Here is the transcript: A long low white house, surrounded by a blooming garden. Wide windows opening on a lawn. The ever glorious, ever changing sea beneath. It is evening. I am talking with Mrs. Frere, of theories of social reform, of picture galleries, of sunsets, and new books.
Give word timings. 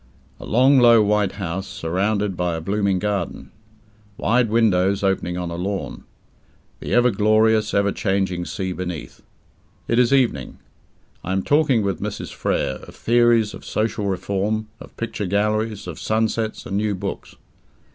A 0.39 0.47
long 0.47 0.79
low 0.79 1.03
white 1.03 1.33
house, 1.33 1.67
surrounded 1.67 2.35
by 2.35 2.55
a 2.55 2.59
blooming 2.59 2.97
garden. 2.97 3.51
Wide 4.17 4.49
windows 4.49 5.03
opening 5.03 5.37
on 5.37 5.51
a 5.51 5.55
lawn. 5.57 6.05
The 6.79 6.91
ever 6.95 7.11
glorious, 7.11 7.71
ever 7.75 7.91
changing 7.91 8.45
sea 8.45 8.71
beneath. 8.73 9.21
It 9.87 9.99
is 9.99 10.11
evening. 10.11 10.57
I 11.23 11.33
am 11.33 11.43
talking 11.43 11.83
with 11.83 12.01
Mrs. 12.01 12.33
Frere, 12.33 12.79
of 12.87 12.95
theories 12.95 13.53
of 13.53 13.63
social 13.63 14.07
reform, 14.07 14.69
of 14.79 14.97
picture 14.97 15.27
galleries, 15.27 15.85
of 15.85 15.99
sunsets, 15.99 16.65
and 16.65 16.77
new 16.77 16.95
books. 16.95 17.35